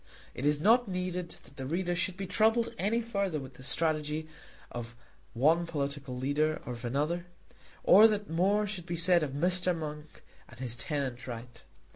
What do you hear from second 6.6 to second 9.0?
or of another, or that more should be